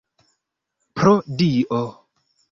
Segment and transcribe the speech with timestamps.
[1.01, 1.83] Pro Dio!